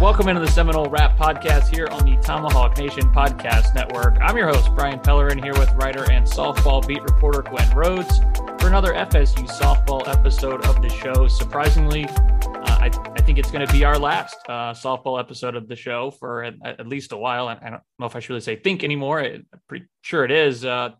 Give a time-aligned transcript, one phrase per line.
[0.00, 4.18] Welcome into the Seminole Rap Podcast here on the Tomahawk Nation Podcast Network.
[4.20, 8.18] I'm your host, Brian Pellerin, here with writer and softball beat reporter Gwen Rhodes
[8.60, 11.28] for another FSU softball episode of the show.
[11.28, 15.68] Surprisingly, uh, I, I, think it's going to be our last uh, softball episode of
[15.68, 17.48] the show for at, at, least a while.
[17.48, 19.20] I, I don't know if I should really say think anymore.
[19.20, 20.64] I'm pretty sure it is.
[20.64, 20.90] Uh,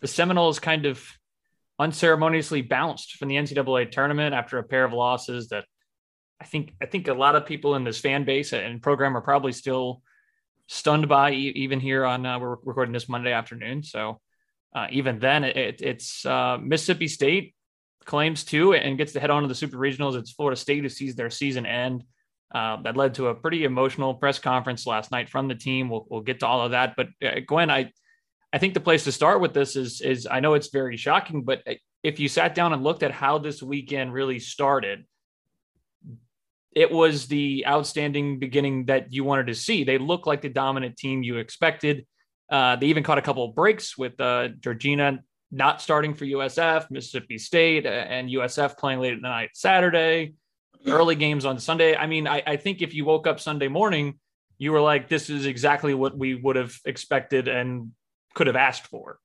[0.00, 1.06] the Seminoles kind of
[1.78, 5.66] unceremoniously bounced from the NCAA tournament after a pair of losses that
[6.40, 9.20] I think I think a lot of people in this fan base and program are
[9.20, 10.02] probably still
[10.66, 13.82] stunned by even here on uh, we're recording this Monday afternoon.
[13.82, 14.20] So
[14.74, 17.54] uh, even then, it, it's uh, Mississippi State
[18.04, 20.16] claims to and gets to head on to the Super Regionals.
[20.16, 22.04] It's Florida State who sees their season end.
[22.52, 25.88] Uh, that led to a pretty emotional press conference last night from the team.
[25.88, 27.92] We'll, we'll get to all of that, but uh, Gwen, I
[28.52, 31.42] I think the place to start with this is is I know it's very shocking,
[31.44, 31.62] but
[32.02, 35.04] if you sat down and looked at how this weekend really started
[36.72, 39.84] it was the outstanding beginning that you wanted to see.
[39.84, 42.06] They look like the dominant team you expected.
[42.50, 45.20] Uh, they even caught a couple of breaks with uh, Georgina
[45.52, 50.34] not starting for USF, Mississippi State, uh, and USF playing late at night Saturday,
[50.86, 51.96] early games on Sunday.
[51.96, 54.18] I mean, I, I think if you woke up Sunday morning,
[54.58, 57.92] you were like, this is exactly what we would have expected and
[58.34, 59.18] could have asked for.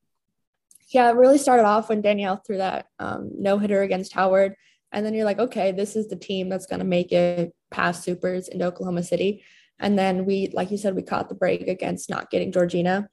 [0.89, 4.55] Yeah, it really started off when Danielle threw that um, no hitter against Howard
[4.95, 8.03] and then you're like, okay, this is the team that's going to make it past
[8.03, 9.44] supers into Oklahoma City.
[9.78, 13.09] And then we, like you said, we caught the break against not getting Georgina.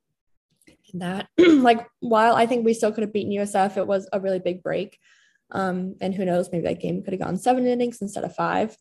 [0.93, 4.21] And that, like, while I think we still could have beaten USF, it was a
[4.21, 4.97] really big break.
[5.51, 8.77] Um, and who knows, maybe that game could have gone seven innings instead of five.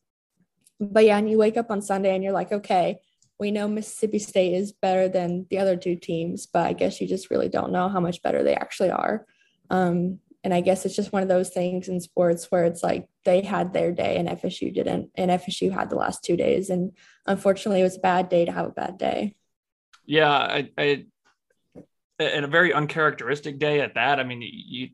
[0.80, 3.00] But yeah, and you wake up on Sunday and you're like, okay,
[3.40, 7.08] we know Mississippi State is better than the other two teams, but I guess you
[7.08, 9.26] just really don't know how much better they actually are.
[9.72, 13.08] Um, and I guess it's just one of those things in sports where it's like
[13.26, 16.70] they had their day and FSU didn't, and FSU had the last two days.
[16.70, 16.92] And
[17.28, 19.36] unfortunately, it was a bad day to have a bad day.
[20.06, 21.06] Yeah, I, I
[22.20, 24.20] and a very uncharacteristic day at that.
[24.20, 24.90] I mean, you,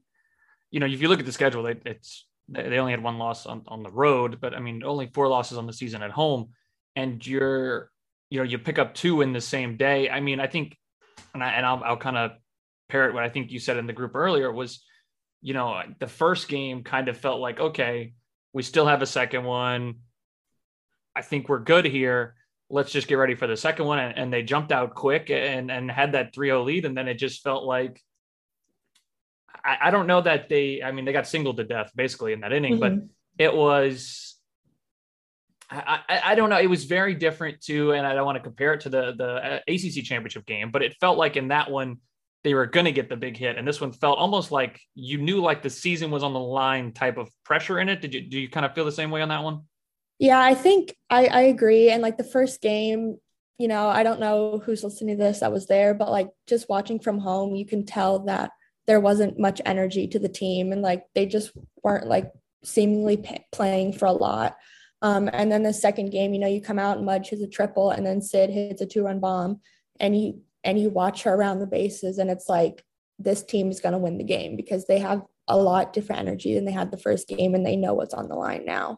[0.71, 3.45] you know, if you look at the schedule, they, it's they only had one loss
[3.45, 6.49] on, on the road, but I mean, only four losses on the season at home,
[6.95, 7.91] and you're,
[8.29, 10.09] you know, you pick up two in the same day.
[10.09, 10.77] I mean, I think,
[11.33, 12.31] and I and I'll, I'll kind of
[12.89, 14.83] parrot what I think you said in the group earlier was
[15.41, 18.13] you know, the first game kind of felt like, okay,
[18.53, 19.95] we still have a second one.
[21.15, 22.35] I think we're good here.
[22.69, 23.99] Let's just get ready for the second one.
[23.99, 26.85] And, and they jumped out quick and, and had that 3 0 lead.
[26.85, 28.01] And then it just felt like,
[29.63, 32.41] I, I, don't know that they, I mean, they got singled to death basically in
[32.41, 32.97] that inning, mm-hmm.
[32.99, 34.37] but it was,
[35.69, 36.59] I, I, I don't know.
[36.59, 39.27] It was very different too, and I don't want to compare it to the the
[39.27, 41.97] uh, ACC championship game, but it felt like in that one
[42.47, 45.17] they were going to get the big hit, and this one felt almost like you
[45.17, 47.99] knew like the season was on the line type of pressure in it.
[47.99, 49.63] Did you do you kind of feel the same way on that one?
[50.17, 51.89] Yeah, I think I, I agree.
[51.89, 53.17] And like the first game,
[53.57, 56.69] you know, I don't know who's listening to this that was there, but like just
[56.69, 58.51] watching from home, you can tell that
[58.85, 61.51] there wasn't much energy to the team and like they just
[61.83, 62.31] weren't like
[62.63, 64.55] seemingly p- playing for a lot.
[65.01, 67.47] Um, and then the second game, you know, you come out and Mudge hits a
[67.47, 69.59] triple and then Sid hits a two run bomb
[69.99, 72.83] and you and you watch her around the bases and it's like
[73.19, 76.53] this team is going to win the game because they have a lot different energy
[76.53, 78.97] than they had the first game and they know what's on the line now.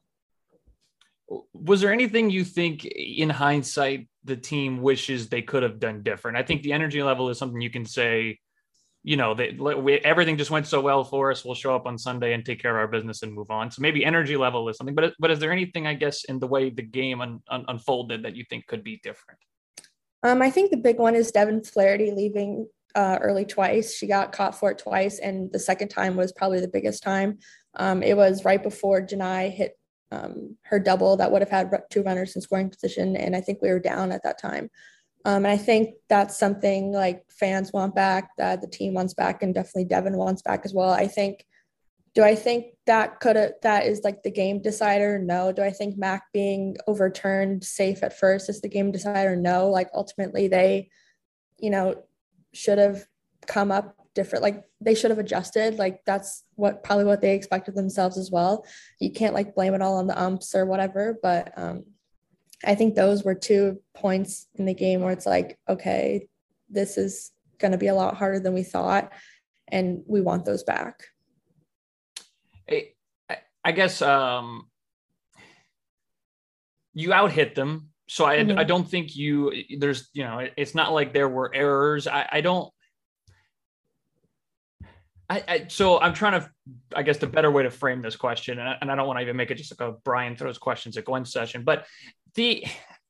[1.54, 6.38] Was there anything you think in hindsight the team wishes they could have done different?
[6.38, 8.40] I think the energy level is something you can say
[9.04, 11.46] you know, we, everything just went so well for us.
[11.46, 13.72] We'll show up on Sunday and take care of our business and move on.
[13.72, 16.48] So maybe energy level is something, but but is there anything I guess in the
[16.48, 19.40] way the game un, un, unfolded that you think could be different?
[20.24, 23.96] Um, I think the big one is Devyn Flaherty leaving uh, early twice.
[23.96, 27.40] She got caught for it twice, and the second time was probably the biggest time.
[27.76, 29.78] Um, it was right before Jahni hit
[30.12, 33.62] um, her double that would have had two runners in scoring position, and I think
[33.62, 34.70] we were down at that time.
[35.26, 39.44] Um, and I think that's something like fans want back, that the team wants back,
[39.44, 40.90] and definitely Devyn wants back as well.
[40.90, 41.46] I think.
[42.16, 45.20] Do I think that could that is like the game decider?
[45.20, 45.52] No.
[45.52, 49.36] Do I think Mac being overturned safe at first is the game decider?
[49.36, 49.70] No.
[49.70, 50.90] Like ultimately they,
[51.60, 52.04] you know,
[52.54, 53.06] should have
[53.46, 54.44] come up different.
[54.44, 55.78] Like they should have adjusted.
[55.78, 58.66] Like that's what probably what they expected themselves as well.
[59.00, 61.86] You can't like blame it all on the umps or whatever, but um,
[62.66, 66.28] I think those were two points in the game where it's like, okay,
[66.70, 69.12] this is going to be a lot harder than we thought,
[69.68, 71.06] and we want those back.
[72.70, 74.68] I, I guess um,
[76.94, 78.58] you out hit them, so I mm-hmm.
[78.58, 82.08] I don't think you there's you know it's not like there were errors.
[82.08, 82.72] I, I don't.
[85.32, 86.50] I, I, so I'm trying to,
[86.96, 89.18] I guess, the better way to frame this question, and I, and I don't want
[89.20, 91.86] to even make it just like a Brian throws questions at Gwen session, but
[92.34, 92.66] the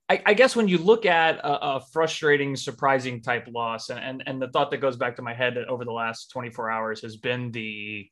[0.09, 4.23] I, I, guess when you look at a, a, frustrating, surprising type loss, and, and
[4.25, 7.15] and the thought that goes back to my head over the last 24 hours has
[7.15, 8.09] been the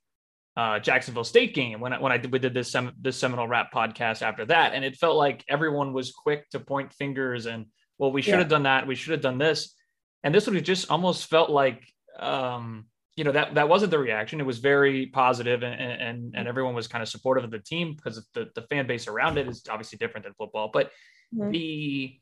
[0.58, 3.48] uh, Jacksonville State game when I, when I did, we did this sem- this Seminole
[3.48, 7.68] Rap podcast after that, and it felt like everyone was quick to point fingers and
[8.00, 8.40] well, we should yeah.
[8.40, 9.76] have done that, we should have done this,
[10.24, 11.84] and this would have just almost felt like
[12.20, 14.40] um, you know that that wasn't the reaction.
[14.40, 17.96] It was very positive, and and and everyone was kind of supportive of the team
[17.96, 20.72] because the the fan base around it is obviously different than football.
[20.74, 20.92] But
[21.36, 21.52] mm-hmm.
[21.52, 22.20] the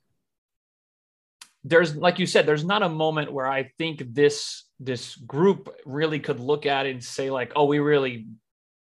[1.65, 6.19] there's like you said, there's not a moment where I think this this group really
[6.19, 8.27] could look at it and say like, oh, we really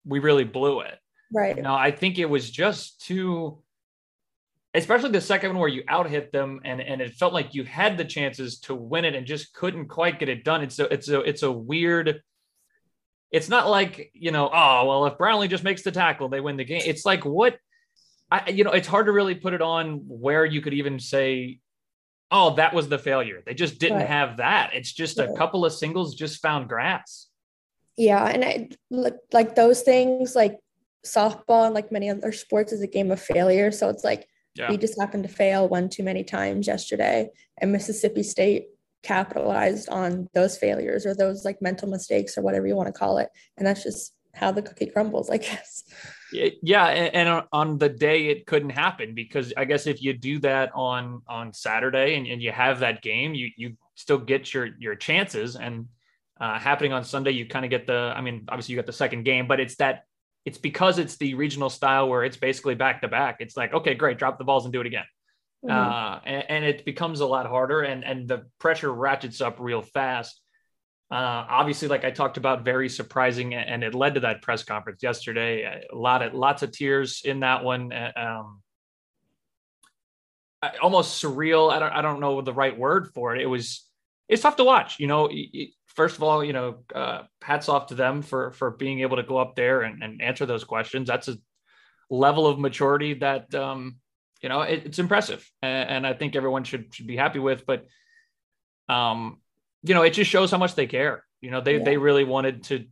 [0.06, 0.98] we really blew it.
[1.32, 1.56] Right.
[1.56, 3.62] You know, I think it was just too
[4.74, 7.64] especially the second one where you out hit them and and it felt like you
[7.64, 10.62] had the chances to win it and just couldn't quite get it done.
[10.62, 12.22] It's a it's a it's a weird.
[13.32, 16.58] It's not like you know, oh well, if Brownlee just makes the tackle, they win
[16.58, 16.82] the game.
[16.86, 17.58] It's like what,
[18.32, 21.60] I you know, it's hard to really put it on where you could even say,
[22.32, 23.42] oh, that was the failure.
[23.46, 24.08] They just didn't right.
[24.08, 24.72] have that.
[24.74, 27.28] It's just a couple of singles just found grass.
[27.98, 28.70] Yeah, and I
[29.32, 30.58] like those things like
[31.06, 33.72] softball and like many other sports is a game of failure.
[33.72, 34.70] So it's like yeah.
[34.70, 37.30] We just happened to fail one too many times yesterday,
[37.60, 38.68] and Mississippi State
[39.04, 43.20] capitalized on those failures or those like mental mistakes or whatever you want to call
[43.20, 43.30] it.
[43.58, 45.84] And that's just how the cookie crumbles, I guess.
[46.32, 50.72] Yeah, and, on the day it couldn't happen because I guess if you do that
[50.76, 54.96] on on Saturday and, and you have that game, you you still get your your
[54.96, 55.56] chances.
[55.56, 55.88] And
[56.40, 58.14] uh, happening on Sunday, you kind of get the.
[58.16, 60.04] I mean, obviously you got the second game, but it's that
[60.46, 63.38] it's because it's the regional style where it's basically back to back.
[63.40, 65.06] It's like, okay, great, drop the balls and do it again.
[65.66, 65.76] Mm-hmm.
[65.76, 69.82] Uh, and, and, it becomes a lot harder and, and the pressure ratchets up real
[69.82, 70.42] fast.
[71.12, 75.02] Uh, obviously, like I talked about, very surprising, and it led to that press conference
[75.02, 75.84] yesterday.
[75.92, 77.92] A lot of lots of tears in that one.
[77.92, 78.62] Um,
[80.82, 81.72] almost surreal.
[81.72, 83.42] I don't I don't know the right word for it.
[83.42, 83.86] It was
[84.28, 85.00] it's tough to watch.
[85.00, 85.30] You know,
[85.88, 89.24] first of all, you know, uh, hats off to them for for being able to
[89.24, 91.08] go up there and, and answer those questions.
[91.08, 91.38] That's a
[92.10, 93.98] level of maturity that um,
[94.42, 97.66] you know it, it's impressive, and, and, I think everyone should should be happy with.
[97.66, 97.86] But
[98.88, 99.40] um,
[99.84, 101.24] you know, it just shows how much they care.
[101.42, 101.84] You know, they yeah.
[101.84, 102.86] they really wanted to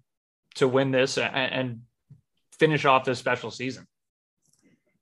[0.56, 1.82] to win this and, and
[2.60, 3.88] finish off this special season.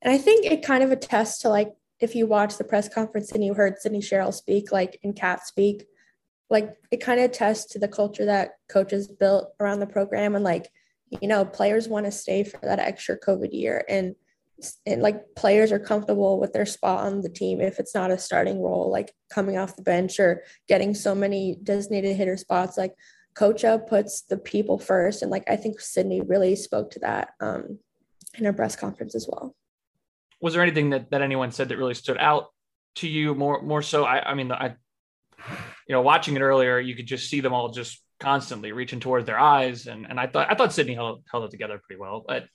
[0.02, 3.32] And I think it kind of attests to like if you watch the press conference
[3.32, 5.86] and you heard Sydney Sherrill speak, like in Cat speak,
[6.50, 10.44] like it kind of attests to the culture that coaches built around the program and
[10.44, 10.70] like
[11.22, 14.16] you know players want to stay for that extra covid year and
[14.86, 18.18] and like players are comfortable with their spot on the team if it's not a
[18.18, 22.78] starting role, like coming off the bench or getting so many designated hitter spots.
[22.78, 22.94] Like
[23.36, 27.80] Kocha puts the people first, and like I think Sydney really spoke to that um,
[28.38, 29.56] in her press conference as well.
[30.42, 32.48] Was there anything that that anyone said that really stood out
[32.96, 34.06] to you more more so?
[34.06, 34.76] I, I mean, I
[35.88, 39.26] you know watching it earlier, you could just see them all just constantly reaching towards
[39.26, 42.24] their eyes, and and I thought I thought Sydney held held it together pretty well,
[42.26, 42.46] but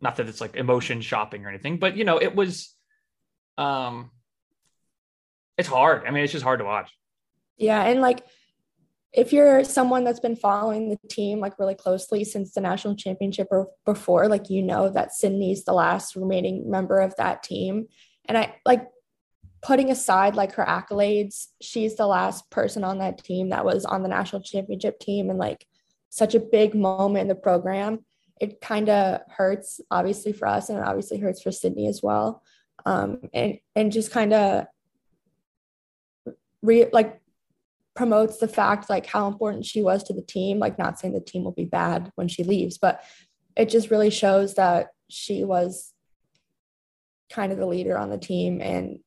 [0.00, 2.74] not that it's like emotion shopping or anything, but you know, it was
[3.56, 4.10] um
[5.56, 6.04] it's hard.
[6.06, 6.90] I mean, it's just hard to watch.
[7.56, 8.24] Yeah, and like
[9.12, 13.48] if you're someone that's been following the team like really closely since the national championship
[13.50, 17.86] or before, like you know that Sydney's the last remaining member of that team.
[18.26, 18.86] And I like
[19.62, 24.02] putting aside like her accolades, she's the last person on that team that was on
[24.02, 25.66] the national championship team and like
[26.10, 28.04] such a big moment in the program
[28.40, 32.42] it kind of hurts obviously for us and it obviously hurts for Sydney as well.
[32.86, 34.66] Um, and and just kind of
[36.62, 37.20] re like
[37.94, 40.58] promotes the fact like how important she was to the team.
[40.58, 43.02] Like not saying the team will be bad when she leaves, but
[43.56, 45.92] it just really shows that she was
[47.30, 49.00] kind of the leader on the team and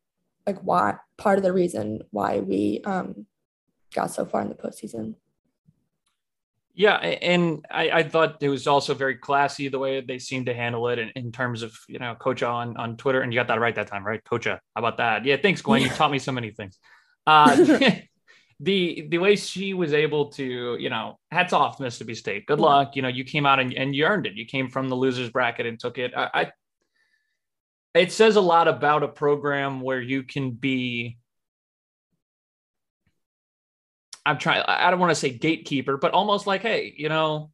[0.46, 3.26] like why part of the reason why we um,
[3.94, 5.16] got so far in the postseason.
[6.74, 10.54] Yeah, and I, I, thought it was also very classy the way they seemed to
[10.54, 13.48] handle it in, in, terms of you know Kocha on on Twitter, and you got
[13.48, 14.60] that right that time, right, Kocha?
[14.76, 15.26] How about that?
[15.26, 15.82] Yeah, thanks, Gwen.
[15.82, 16.80] You taught me so many things.
[17.28, 17.56] Uh,
[18.62, 22.46] the the way she was able to, you know, hats off Mississippi State.
[22.46, 22.96] Good luck.
[22.96, 24.36] You know, you came out and, and you earned it.
[24.36, 26.14] You came from the losers bracket and took it.
[26.16, 26.52] I, I
[27.94, 31.18] it says a lot about a program where you can be
[34.26, 37.52] I'm trying, I don't want to say gatekeeper, but almost like, hey, you know,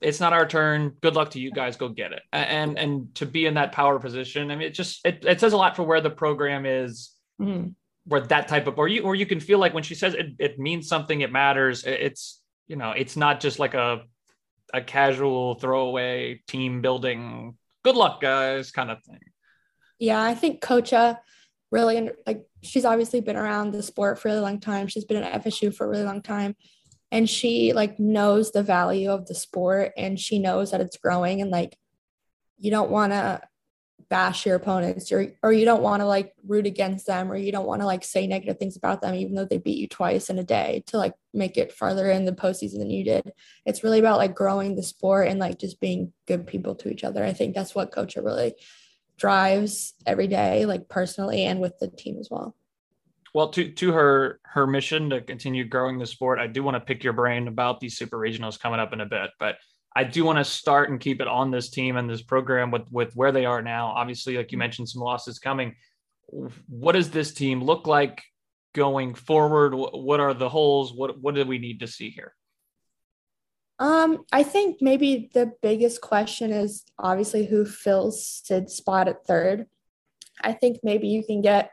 [0.00, 0.94] it's not our turn.
[1.00, 1.76] Good luck to you guys.
[1.76, 2.22] Go get it.
[2.32, 5.52] And and to be in that power position, I mean, it just it, it says
[5.52, 7.70] a lot for where the program is, mm-hmm.
[8.04, 10.34] where that type of or you or you can feel like when she says it,
[10.38, 11.84] it means something, it matters.
[11.84, 14.02] It's you know, it's not just like a
[14.72, 17.56] a casual throwaway team building.
[17.82, 19.20] Good luck, guys, kind of thing.
[19.98, 21.18] Yeah, I think Kocha
[21.70, 24.88] really like she's obviously been around the sport for a really long time.
[24.88, 26.56] She's been at FSU for a really long time.
[27.10, 31.40] And she like knows the value of the sport and she knows that it's growing
[31.40, 31.76] and like
[32.58, 33.40] you don't want to
[34.10, 37.52] bash your opponents or or you don't want to like root against them or you
[37.52, 40.30] don't want to like say negative things about them even though they beat you twice
[40.30, 43.32] in a day to like make it farther in the postseason than you did.
[43.66, 47.04] It's really about like growing the sport and like just being good people to each
[47.04, 47.22] other.
[47.22, 48.54] I think that's what coach really
[49.18, 52.54] drives every day, like personally and with the team as well.
[53.34, 56.80] Well, to to her her mission to continue growing the sport, I do want to
[56.80, 59.56] pick your brain about these super regionals coming up in a bit, but
[59.94, 62.90] I do want to start and keep it on this team and this program with
[62.90, 63.88] with where they are now.
[63.88, 65.74] Obviously, like you mentioned, some losses coming.
[66.68, 68.22] What does this team look like
[68.74, 69.74] going forward?
[69.74, 70.94] What are the holes?
[70.94, 72.34] What what do we need to see here?
[73.78, 79.66] Um, I think maybe the biggest question is obviously who fills Sid's spot at third.
[80.42, 81.70] I think maybe you can get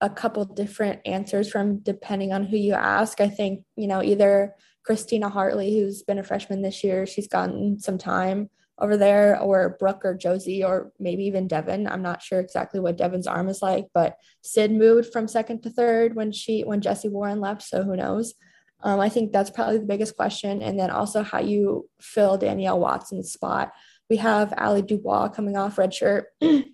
[0.00, 3.20] a couple different answers from depending on who you ask.
[3.20, 4.54] I think, you know, either
[4.84, 9.76] Christina Hartley, who's been a freshman this year, she's gotten some time over there, or
[9.78, 11.90] Brooke or Josie, or maybe even Devyn.
[11.90, 15.70] I'm not sure exactly what Devyn's arm is like, but Sid moved from second to
[15.70, 18.34] third when she when Jesse Warren left, so who knows?
[18.82, 20.62] Um, I think that's probably the biggest question.
[20.62, 23.72] And then also how you fill Danielle Watson's spot.
[24.10, 26.24] We have Ali Dubois coming off redshirt.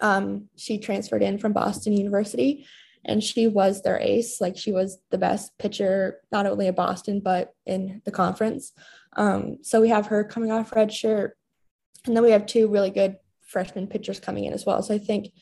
[0.00, 2.66] um, she transferred in from Boston University
[3.04, 4.40] and she was their ace.
[4.40, 8.72] Like she was the best pitcher, not only at Boston, but in the conference.
[9.16, 11.30] Um, so we have her coming off redshirt.
[12.06, 13.16] And then we have two really good
[13.46, 14.82] freshman pitchers coming in as well.
[14.82, 15.32] So I think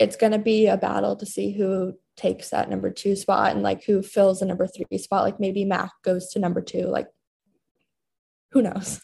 [0.00, 3.62] it's going to be a battle to see who takes that number two spot and
[3.62, 5.24] like who fills the number three spot.
[5.24, 6.86] Like maybe Mac goes to number two.
[6.86, 7.06] Like
[8.52, 9.02] who knows?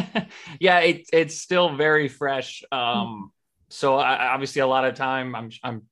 [0.60, 2.64] yeah, it, it's still very fresh.
[2.72, 3.32] Um,
[3.68, 5.82] so I, obviously a lot of time I'm I'm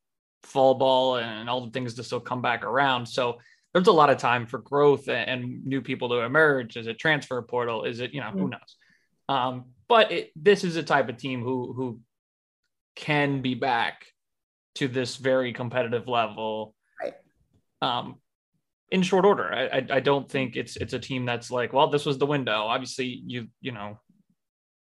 [0.45, 3.07] fall ball and all the things to still come back around.
[3.07, 3.39] So
[3.75, 6.79] there's a lot of time for growth and, new people to emerge.
[6.79, 7.85] Is it transfer portal?
[7.85, 8.77] Is it you know who knows?
[9.29, 12.01] Um, but it, this is a type of team who who
[12.97, 14.07] can be back
[14.79, 17.15] to this very competitive level right.
[17.83, 18.17] um,
[18.91, 19.53] in short order.
[19.53, 22.27] I, I, I don't think it's it's a team that's like, well, this was the
[22.27, 22.63] window.
[22.63, 23.99] Obviously, you you know,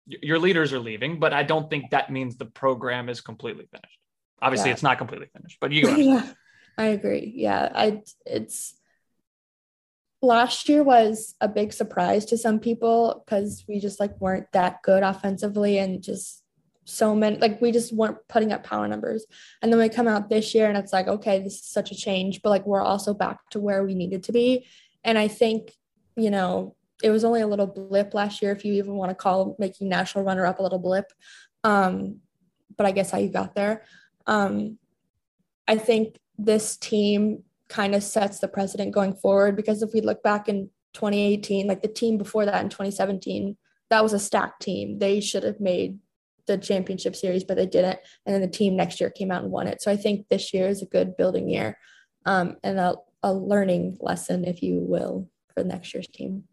[0.06, 3.98] your leaders are leaving, but I don't think that means the program is completely finished.
[4.40, 4.74] Obviously, yeah.
[4.74, 5.90] it's not completely finished, but you.
[5.96, 6.32] yeah,
[6.78, 7.32] I agree.
[7.34, 8.76] Yeah, I it's
[10.22, 14.82] last year was a big surprise to some people because we just like weren't that
[14.82, 16.39] good offensively and just
[16.84, 19.26] so many like we just weren't putting up power numbers.
[19.62, 21.96] And then we come out this year and it's like okay this is such a
[21.96, 24.66] change but like we're also back to where we needed to be.
[25.04, 25.72] And i think
[26.16, 29.14] you know it was only a little blip last year if you even want to
[29.14, 31.12] call making national runner up a little blip.
[31.64, 32.20] Um
[32.76, 33.84] but i guess how you got there.
[34.26, 34.78] Um
[35.68, 40.22] i think this team kind of sets the precedent going forward because if we look
[40.22, 43.56] back in 2018 like the team before that in 2017
[43.90, 44.98] that was a stacked team.
[44.98, 45.98] They should have made
[46.46, 47.98] the championship series, but they didn't.
[48.26, 49.82] And then the team next year came out and won it.
[49.82, 51.78] So I think this year is a good building year
[52.26, 56.44] um, and a, a learning lesson, if you will, for next year's team.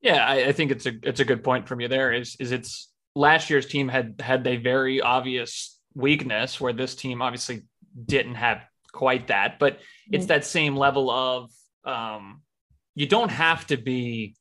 [0.00, 2.12] Yeah, I, I, think it's a it's a good point from you there.
[2.12, 7.22] Is is it's last year's team had had a very obvious weakness where this team
[7.22, 7.62] obviously
[8.06, 9.78] didn't have quite that, but
[10.10, 10.28] it's mm-hmm.
[10.28, 11.50] that same level of
[11.84, 12.42] um,
[12.94, 14.34] you don't have to be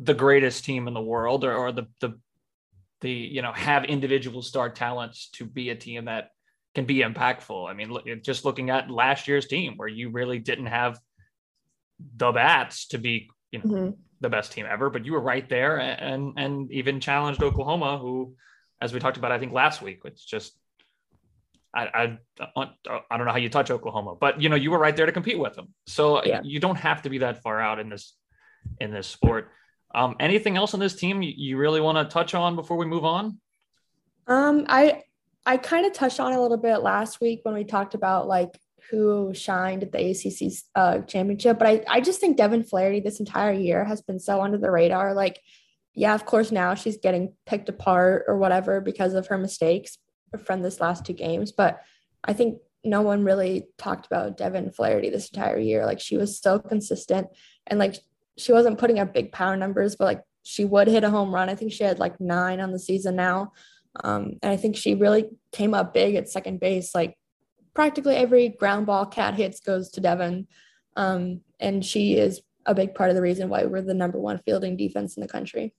[0.00, 2.18] the greatest team in the world or, or the the
[3.00, 6.30] the you know have individual star talents to be a team that
[6.74, 7.68] can be impactful.
[7.68, 10.98] I mean, look, just looking at last year's team where you really didn't have
[12.16, 13.90] the bats to be you know mm-hmm.
[14.20, 18.34] the best team ever, but you were right there and and even challenged Oklahoma, who,
[18.80, 20.56] as we talked about, I think last week, it's just.
[21.74, 22.18] I, I,
[22.56, 25.12] I don't know how you touch Oklahoma, but you know you were right there to
[25.12, 25.74] compete with them.
[25.86, 26.40] So yeah.
[26.42, 28.16] you don't have to be that far out in this
[28.80, 29.50] in this sport.
[29.94, 33.04] Um, anything else on this team you really want to touch on before we move
[33.04, 33.38] on?
[34.26, 35.02] Um, I
[35.46, 38.50] I kind of touched on a little bit last week when we talked about like
[38.90, 43.20] who shined at the ACC uh, championship, but I I just think Devyn Flaherty this
[43.20, 45.14] entire year has been so under the radar.
[45.14, 45.40] Like,
[45.94, 49.98] yeah, of course now she's getting picked apart or whatever because of her mistakes
[50.44, 51.80] from this last two games, but
[52.22, 55.84] I think no one really talked about Devyn Flaherty this entire year.
[55.84, 57.28] Like she was so consistent
[57.66, 57.96] and like
[58.38, 61.48] she wasn't putting up big power numbers, but like she would hit a home run.
[61.48, 63.52] I think she had like nine on the season now.
[64.02, 66.94] Um, and I think she really came up big at second base.
[66.94, 67.16] Like
[67.74, 70.46] practically every ground ball cat hits goes to Devyn.
[70.96, 74.40] Um, and she is a big part of the reason why we're the number one
[74.44, 75.74] fielding defense in the country.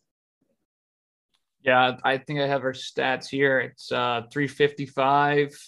[1.61, 3.59] Yeah, I think I have her stats here.
[3.59, 5.59] It's uh, 355,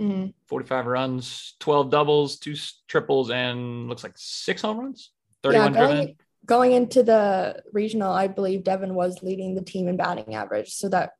[0.00, 0.26] mm-hmm.
[0.46, 2.54] 45 runs, 12 doubles, two
[2.88, 5.12] triples, and looks like six home runs.
[5.42, 9.96] 31 yeah, going, going into the regional, I believe Devyn was leading the team in
[9.96, 10.74] batting average.
[10.74, 11.12] So that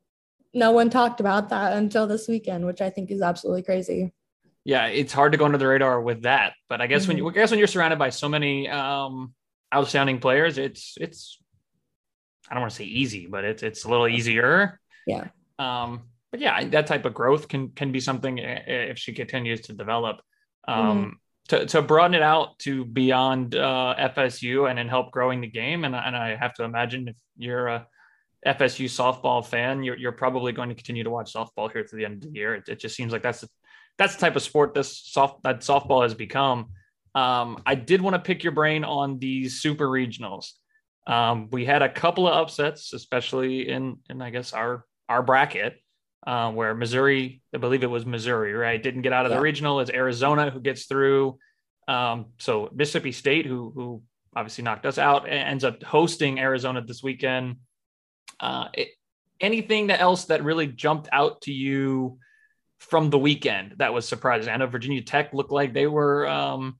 [0.52, 4.12] no one talked about that until this weekend, which I think is absolutely crazy.
[4.64, 6.54] Yeah, it's hard to go under the radar with that.
[6.68, 7.08] But I guess mm-hmm.
[7.08, 9.32] when you I guess when you're surrounded by so many um
[9.74, 11.38] outstanding players, it's it's
[12.50, 14.80] I don't want to say easy, but it's it's a little easier.
[15.06, 15.28] Yeah.
[15.58, 19.72] Um, but yeah, that type of growth can can be something if she continues to
[19.72, 20.20] develop.
[20.68, 21.08] Um, mm-hmm
[21.50, 25.84] to, to broaden it out to beyond uh, FSU and help growing the game.
[25.84, 27.88] And, and I have to imagine if you're a
[28.46, 32.04] FSU softball fan, you're, you're probably going to continue to watch softball here through the
[32.04, 32.54] end of the year.
[32.54, 33.48] It, it just seems like that's the,
[33.98, 36.68] that's the type of sport this soft that softball has become.
[37.16, 40.52] Um, I did want to pick your brain on these super regionals.
[41.08, 45.82] Um, we had a couple of upsets, especially in in I guess our our bracket
[46.26, 49.36] uh, where Missouri, I believe it was Missouri, right, didn't get out of yeah.
[49.36, 49.80] the regional.
[49.80, 51.38] It's Arizona who gets through.
[51.88, 54.02] Um, so Mississippi State, who who
[54.34, 57.56] obviously knocked us out, ends up hosting Arizona this weekend.
[58.38, 58.88] Uh, it,
[59.40, 62.18] anything that else that really jumped out to you
[62.78, 64.52] from the weekend that was surprising?
[64.52, 66.79] I know Virginia Tech looked like they were um,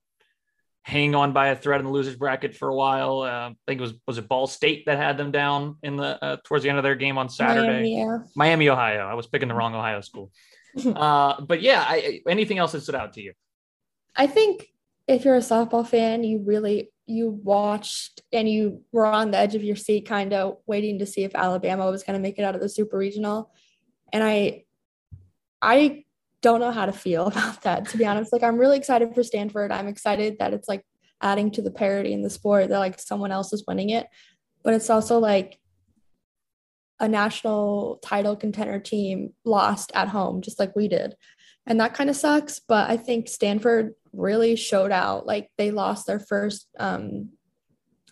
[0.83, 3.21] hang on by a thread in the losers bracket for a while.
[3.21, 6.23] Uh, I think it was was it Ball State that had them down in the
[6.23, 7.97] uh, towards the end of their game on Saturday.
[7.97, 8.25] Miami.
[8.35, 9.07] Miami Ohio.
[9.07, 10.31] I was picking the wrong Ohio school.
[10.87, 13.33] uh, but yeah, I, anything else that stood out to you?
[14.17, 14.67] I think
[15.07, 19.55] if you're a softball fan, you really you watched and you were on the edge
[19.55, 22.43] of your seat, kind of waiting to see if Alabama was going to make it
[22.43, 23.53] out of the Super Regional.
[24.13, 24.65] And I,
[25.61, 26.05] I
[26.43, 28.33] don't know how to feel about that, to be honest.
[28.33, 29.73] Like, I'm really excited for Stanford.
[29.73, 30.85] I'm excited that it's like
[31.23, 34.07] adding to the parity in the sport that like someone else is winning it.
[34.63, 35.59] But it's also like
[36.99, 41.15] a national title contender team lost at home, just like we did.
[41.67, 42.61] And that kind of sucks.
[42.61, 45.27] But I think Stanford really showed out.
[45.27, 47.31] Like, they lost their first um,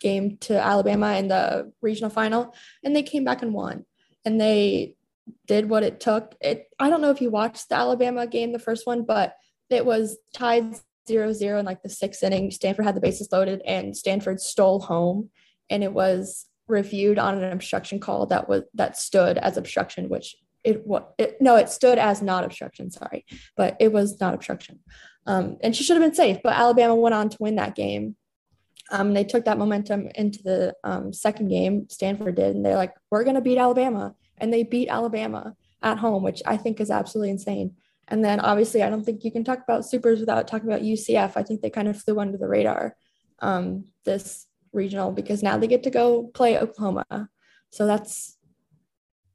[0.01, 3.85] game to Alabama in the regional final, and they came back and won.
[4.25, 4.95] And they
[5.47, 6.35] did what it took.
[6.41, 9.35] It I don't know if you watched the Alabama game, the first one, but
[9.71, 12.51] it was tied zero zero in like the sixth inning.
[12.51, 15.31] Stanford had the bases loaded and Stanford stole home.
[15.71, 20.37] And it was reviewed on an obstruction call that was that stood as obstruction, which
[20.65, 23.25] it was it, no, it stood as not obstruction, sorry,
[23.57, 24.81] but it was not obstruction.
[25.27, 28.17] Um, and she should have been safe, but Alabama went on to win that game.
[28.91, 31.89] Um, they took that momentum into the um, second game.
[31.91, 35.55] Stanford did, and they're like, "We're going to beat Alabama." And they beat Alabama.
[35.81, 37.77] at home, which I think is absolutely insane.
[38.09, 41.33] And then obviously, I don't think you can talk about supers without talking about UCF.
[41.37, 42.97] I think they kind of flew under the radar
[43.41, 47.29] um, this regional because now they get to go play Oklahoma.
[47.71, 48.37] So that's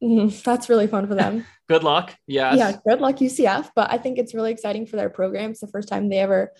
[0.43, 1.45] that's really fun for them.
[1.69, 2.15] good luck.
[2.27, 2.57] Yes.
[2.57, 3.69] Yeah, good luck UCF.
[3.75, 5.51] But I think it's really exciting for their program.
[5.51, 6.51] It's the first time they ever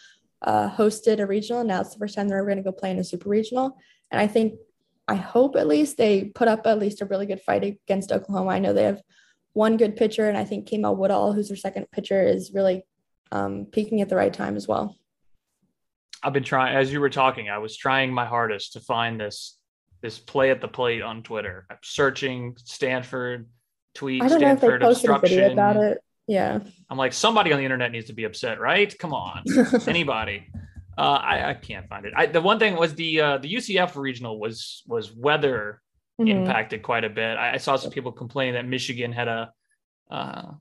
[0.42, 1.64] uh, hosted a regional.
[1.64, 3.78] Now it's the first time they're ever going to go play in a super regional.
[4.12, 4.54] And I think,
[5.08, 8.52] I hope at least they put up at least a really good fight against Oklahoma.
[8.52, 9.02] I know they have
[9.54, 12.84] one good pitcher, and I think Kemal Woodall, who's their second pitcher, is really
[13.32, 14.98] um, peaking at the right time as well.
[16.24, 19.58] I've been trying, as you were talking, I was trying my hardest to find this
[20.02, 21.66] this play at the plate on Twitter.
[21.70, 23.48] I'm searching Stanford
[23.96, 25.52] tweet, I don't Stanford know if they posted a video obstruction.
[25.54, 25.98] about it.
[26.28, 26.60] Yeah.
[26.89, 28.98] I'm like, somebody on the internet needs to be upset, right?
[28.98, 29.44] Come on,
[29.88, 30.48] anybody.
[30.98, 32.14] Uh, I, I can't find it.
[32.16, 35.82] I, the one thing was the uh, the UCF regional was was weather
[36.22, 36.30] Mhm.
[36.30, 37.38] impacted quite a bit.
[37.38, 39.52] I, I saw some people complaining that Michigan had a.
[40.12, 40.52] Uh,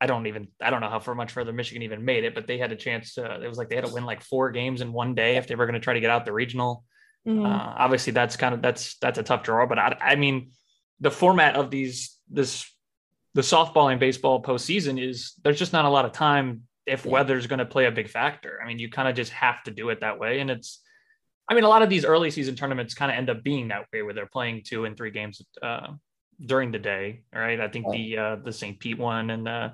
[0.00, 2.46] I don't even I don't know how far much further Michigan even made it, but
[2.46, 3.42] they had a chance to.
[3.42, 5.54] It was like they had to win like four games in one day if they
[5.54, 6.84] were going to try to get out the regional.
[7.26, 7.44] Mhm.
[7.44, 9.66] Uh, obviously, that's kind of that's that's a tough draw.
[9.66, 10.52] But I, I mean,
[11.00, 12.64] the format of these this
[13.34, 17.12] the softball and baseball postseason is there's just not a lot of time if Yeah.
[17.12, 18.60] weather's going to play a big factor.
[18.62, 20.80] I mean, you kind of just have to do it that way, and it's.
[21.48, 23.86] I mean, a lot of these early season tournaments kind of end up being that
[23.92, 25.88] way, where they're playing two and three games uh,
[26.44, 27.22] during the day.
[27.32, 27.60] Right.
[27.60, 28.78] I think the uh, the St.
[28.80, 29.70] Pete one, and uh,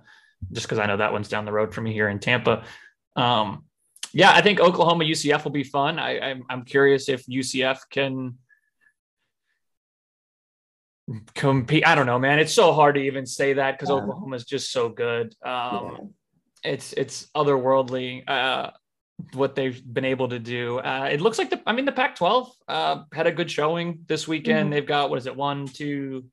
[0.52, 2.64] just because I know that one's down the road from me here in Tampa.
[3.16, 3.64] Um,
[4.12, 5.98] yeah, I think Oklahoma UCF will be fun.
[5.98, 8.36] I, I'm I'm curious if UCF can
[11.34, 11.86] compete.
[11.86, 12.38] I don't know, man.
[12.38, 13.96] It's so hard to even say that because Yeah.
[13.96, 15.34] Oklahoma is just so good.
[15.44, 16.14] Um.
[16.64, 18.70] It's it's otherworldly uh,
[19.34, 20.78] what they've been able to do.
[20.78, 24.28] Uh, it looks like the I mean the Pac-12 uh, had a good showing this
[24.28, 24.68] weekend.
[24.68, 24.72] Mhm.
[24.72, 26.24] They've got what is it one two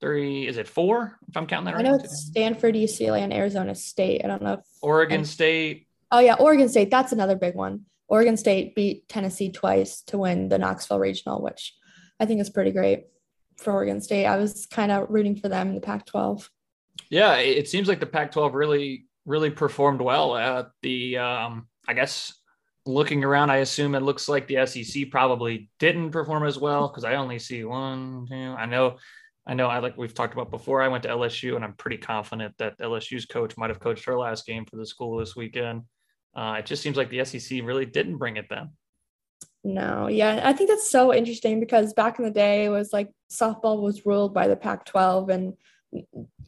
[0.00, 1.86] three is it four if I'm counting that right.
[1.86, 2.26] I know it's.
[2.26, 4.22] Stanford, UCLA, and Arizona State.
[4.24, 5.86] I don't know if Oregon and- State.
[6.10, 6.90] Oh yeah, Oregon State.
[6.90, 7.86] That's another big one.
[8.08, 11.74] Oregon State beat Tennessee twice to win the Knoxville Regional, which
[12.20, 13.04] I think is pretty great
[13.56, 14.26] for Oregon State.
[14.26, 16.48] I was kind of rooting for them in the Pac-12.
[17.08, 21.18] Yeah, it it seems like the Pac-12 really, really performed well at the.
[21.18, 22.32] Um, I guess
[22.86, 27.04] looking around, I assume it looks like the SEC probably didn't perform as well because
[27.04, 28.26] I only see one.
[28.28, 28.96] Two, I know,
[29.46, 29.66] I know.
[29.66, 30.82] I like we've talked about before.
[30.82, 34.18] I went to LSU, and I'm pretty confident that LSU's coach might have coached her
[34.18, 35.82] last game for the school this weekend.
[36.34, 38.70] Uh, it just seems like the SEC really didn't bring it then.
[39.64, 43.10] No, yeah, I think that's so interesting because back in the day it was like
[43.30, 45.54] softball was ruled by the Pac-12 and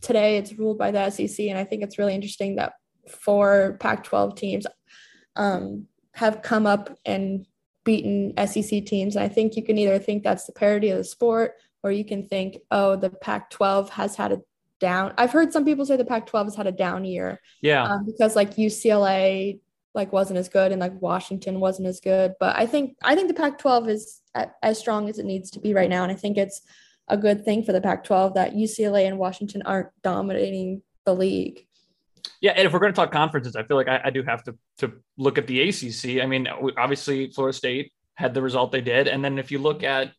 [0.01, 2.75] today it's ruled by the SEC and I think it's really interesting that
[3.09, 4.67] four Pac-12 teams
[5.37, 7.47] um, have come up and
[7.85, 9.17] beaten SEC teams.
[9.17, 12.05] And I think you can either think that's the parity of the sport or you
[12.05, 14.41] can think oh the Pac-12 has had a
[14.81, 17.41] down I've heard some people say the Pac-12 has had a down year.
[17.63, 19.61] Yeah, um, because like UCLA
[19.95, 22.35] like wasn't as good and like Washington wasn't as good.
[22.41, 25.61] But I think I think the Pac-12 is at, as strong as it needs to
[25.61, 26.63] be right now, and I think it's
[27.09, 31.67] a good thing for the Pac-12 that UCLA and Washington aren't dominating the league.
[32.41, 34.43] Yeah, and if we're going to talk conferences, I feel like I, I do have
[34.45, 36.23] to to look at the ACC.
[36.23, 39.83] I mean, obviously Florida State had the result they did, and then if you look
[39.83, 40.13] at,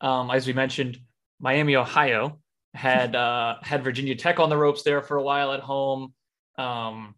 [0.00, 0.98] um, as we mentioned,
[1.40, 2.38] Miami, Ohio
[2.74, 6.14] had uh, had Virginia Tech on the ropes there for a while at home.
[6.56, 7.14] Um,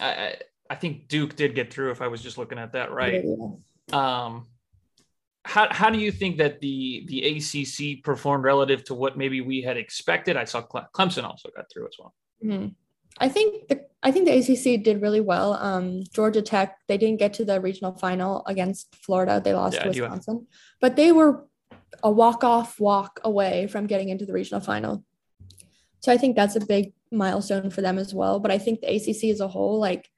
[0.00, 0.36] I,
[0.68, 1.90] I think Duke did get through.
[1.90, 3.24] If I was just looking at that right,
[3.92, 4.46] um,
[5.44, 9.60] how how do you think that the the ACC performed relative to what maybe we
[9.62, 10.36] had expected?
[10.36, 12.14] I saw Clemson also got through as well.
[12.42, 12.74] Mhm.
[13.18, 15.54] I think the I think the ACC did really well.
[15.54, 19.40] Um, Georgia Tech they didn't get to the regional final against Florida.
[19.44, 20.46] They lost Yeah, to you- Wisconsin,
[20.80, 21.46] but they were
[22.02, 25.04] a walk off walk away from getting into the regional final.
[26.00, 28.40] So I think that's a big milestone for them as well.
[28.40, 30.08] But I think the ACC as a whole, like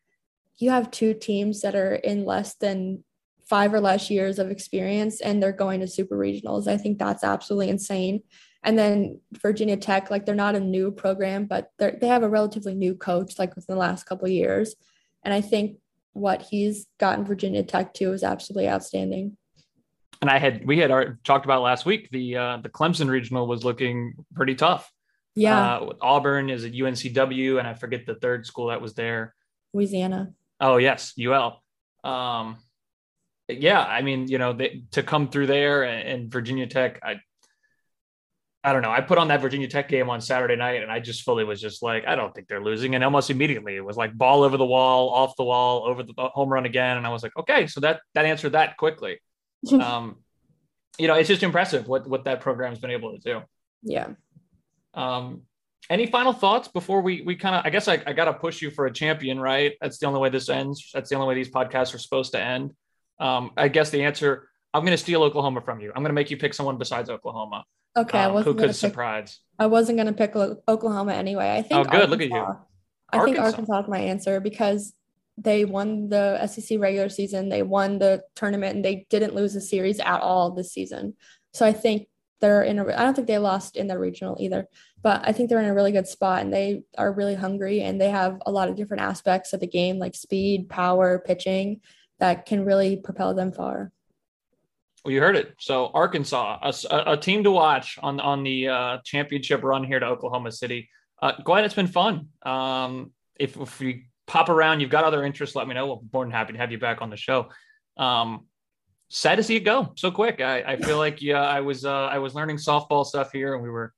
[0.58, 3.04] you have two teams that are in less than
[3.48, 6.66] five or less years of experience and they're going to super regionals.
[6.66, 8.22] I think that's absolutely insane.
[8.62, 12.28] And then Virginia Tech, like they're not a new program, but they they have a
[12.28, 14.74] relatively new coach, like within the last couple of years.
[15.22, 15.78] And I think
[16.12, 19.36] what he's gotten Virginia Tech to is absolutely outstanding.
[20.20, 23.46] and I had we had our, talked about last week the uh, the Clemson regional
[23.46, 24.90] was looking pretty tough.
[25.36, 29.34] Yeah, Uh, Auburn is at UNCW, and I forget the third school that was there.
[29.74, 30.32] Louisiana.
[30.58, 31.62] Oh yes, UL.
[32.02, 32.56] Um,
[33.48, 37.20] yeah, I mean, you know, they, to come through there and, and Virginia Tech, I,
[38.64, 38.90] I don't know.
[38.90, 41.60] I put on that Virginia Tech game on Saturday night, and I just fully was
[41.60, 42.96] just like, I don't think they're losing.
[42.96, 46.12] And almost immediately, it was like ball over the wall, off the wall, over the
[46.16, 49.20] home run again, and I was like, okay, so that that answered that quickly.
[49.80, 50.16] um,
[50.98, 53.42] you know, it's just impressive what what that program's been able to do.
[53.82, 54.08] Yeah.
[54.94, 55.42] Um,
[55.88, 57.64] any final thoughts before we we kind of?
[57.64, 59.74] I guess I, I got to push you for a champion, right?
[59.80, 60.90] That's the only way this ends.
[60.92, 62.72] That's the only way these podcasts are supposed to end.
[63.18, 64.48] Um, I guess the answer.
[64.74, 65.88] I'm going to steal Oklahoma from you.
[65.88, 67.64] I'm going to make you pick someone besides Oklahoma.
[67.96, 69.40] Okay, um, who could pick, surprise?
[69.58, 71.56] I wasn't going to pick Oklahoma anyway.
[71.56, 71.80] I think.
[71.80, 72.02] Oh, good.
[72.02, 72.56] Arkansas, Look at you.
[73.10, 74.92] I think Arkansas is my answer because
[75.38, 79.60] they won the SEC regular season, they won the tournament, and they didn't lose a
[79.60, 81.14] series at all this season.
[81.52, 82.08] So I think
[82.40, 82.84] they're in a.
[82.84, 84.66] I don't think they lost in the regional either,
[85.02, 88.00] but I think they're in a really good spot, and they are really hungry, and
[88.00, 91.80] they have a lot of different aspects of the game like speed, power, pitching
[92.18, 93.92] that can really propel them far.
[95.04, 95.54] Well, you heard it.
[95.58, 96.58] So Arkansas,
[96.90, 100.88] a, a team to watch on on the uh, championship run here to Oklahoma City.
[101.22, 102.28] Uh, Gwen, it's been fun.
[102.42, 105.86] Um, if, if we pop around, you've got other interests, let me know.
[105.86, 107.50] We're more than happy to have you back on the show.
[107.96, 108.46] Um,
[109.08, 110.40] sad to see it go so quick.
[110.40, 113.62] I, I feel like yeah, I was uh, I was learning softball stuff here, and
[113.62, 113.94] we were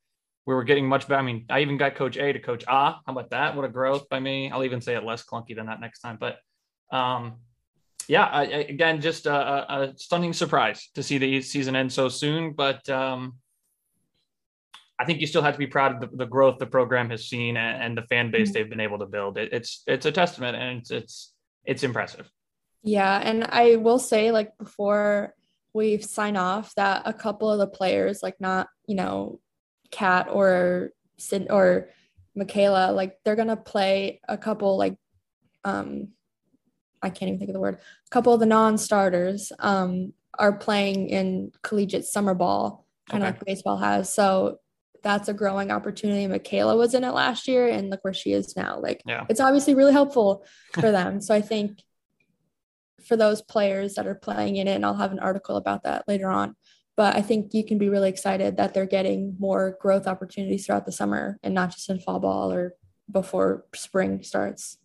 [0.47, 1.21] we were getting much better.
[1.21, 3.01] I mean, I even got Coach A to Coach Ah.
[3.07, 3.57] How about that?
[3.57, 4.51] What a growth by me.
[4.51, 6.19] I'll even say it less clunky than that next time.
[6.21, 6.37] But
[6.91, 7.37] um,
[8.09, 9.33] yeah, I, again, just a,
[9.73, 12.55] a, stunning surprise to see the season end so soon.
[12.55, 13.35] But um,
[14.99, 17.29] I think you still have to be proud of the, the growth the program has
[17.29, 18.55] seen and, and the fan base mm-hmm.
[18.55, 19.37] they've been able to build.
[19.37, 21.35] It, it's it's a testament, and it's it's
[21.67, 22.31] it's impressive.
[22.83, 25.35] Yeah, and I will say, like before
[25.75, 29.39] we sign off, that a couple of the players, like not you know,
[29.91, 31.91] Kat or Sid or
[32.35, 34.97] Michaela, like they're gonna play a couple like
[35.65, 36.09] um
[37.03, 37.79] I can't even think of the word.
[38.07, 43.39] A couple of the non-starters um, are playing in collegiate summer ball, kind of okay.
[43.39, 44.13] like baseball has.
[44.13, 44.59] So
[45.03, 46.27] that's a growing opportunity.
[46.27, 48.81] Michaela was in it last year, and look where she is now.
[48.81, 49.27] Like, yeah.
[49.29, 51.21] it's obviously really helpful for them.
[51.21, 51.83] so I think
[53.05, 56.05] for those players that are playing in it, and I'll have an article about that
[56.09, 56.57] later on.
[56.97, 60.85] But I think you can be really excited that they're getting more growth opportunities throughout
[60.85, 62.75] the summer and not just in fall ball or
[63.11, 64.79] before spring starts.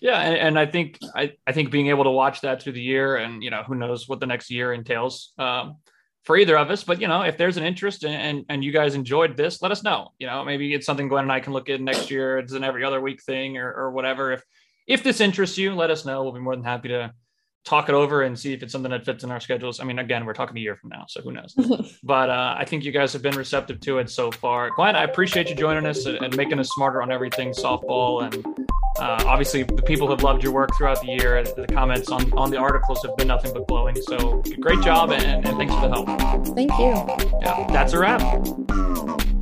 [0.00, 2.82] Yeah, and, and, I think I, I think being able to watch that through the
[2.82, 5.76] year, and you know, who knows what the next year entails um,
[6.24, 6.84] for either of us.
[6.84, 9.72] But you know, if there's an interest and, and, and you guys enjoyed this, let
[9.72, 10.12] us know.
[10.18, 12.38] You know, maybe it's something Gwen and I can look at next year.
[12.38, 14.32] It's an every other week thing or or whatever.
[14.32, 14.44] If
[14.86, 16.22] if this interests you, let us know.
[16.22, 17.12] We'll be more than happy to
[17.64, 19.80] talk it over and see if it's something that fits in our schedules.
[19.80, 21.54] I mean, again, we're talking a year from now, so who knows?
[22.02, 24.70] but uh, I think you guys have been receptive to it so far.
[24.70, 28.22] Glenn, I appreciate you joining us and, and making us smarter on everything softball.
[28.24, 31.36] And uh, obviously, the people have loved your work throughout the year.
[31.36, 33.96] And the comments on, on the articles have been nothing but glowing.
[34.02, 36.54] So great job, and, and thanks for the help.
[36.54, 37.38] Thank you.
[37.40, 39.37] Yeah, that's a wrap.